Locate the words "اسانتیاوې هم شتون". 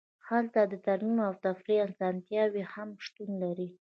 1.87-3.29